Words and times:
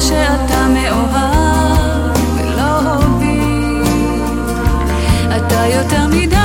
שאתה 0.00 0.66
מאוהב, 0.68 2.16
ולא 2.36 2.98
בי. 3.18 3.40
אתה 5.36 5.66
יותר 5.66 6.06
מדי 6.06 6.37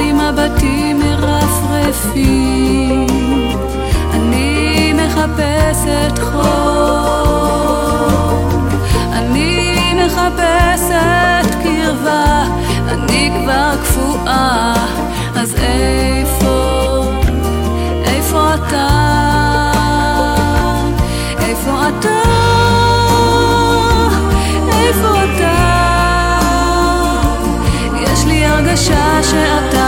מצאתי 0.00 0.12
מבטים 0.12 0.98
מרפרפים. 0.98 3.06
אני 4.14 4.92
מחפשת 4.92 6.18
חום, 6.32 6.48
אני 9.12 9.94
מחפשת 10.04 11.54
קרבה, 11.62 12.44
אני 12.88 13.30
כבר 13.42 13.72
קפואה, 13.82 14.74
אז 15.36 15.54
איפה? 15.54 17.04
איפה 18.04 18.54
אתה? 18.54 18.88
איפה 21.40 21.88
אתה? 21.88 22.20
יש 28.02 28.26
לי 28.26 28.46
הרגשה 28.46 29.22
שאתה 29.22 29.79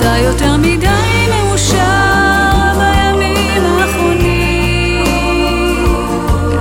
אתה 0.00 0.18
יותר 0.18 0.56
מדי 0.56 1.28
מאושר 1.30 1.78
בימים 2.78 3.64
האחרונים. 3.64 5.04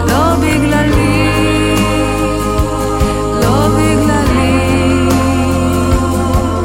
לא 0.08 0.36
בגללי, 0.36 1.76
לא 3.42 3.68
בגללי. 3.68 5.10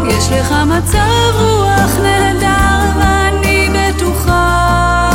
יש 0.08 0.28
לך 0.33 0.52
מצב 0.52 1.33
רוח 1.39 1.96
נהדר 2.02 2.98
ואני 2.98 3.68
בטוחה 3.74 5.11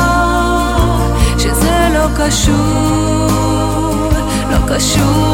שזה 1.37 1.89
לא 1.93 2.07
קשור, 2.15 4.09
לא 4.51 4.57
קשור 4.75 5.28